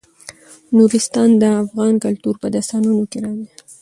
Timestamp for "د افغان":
1.41-1.93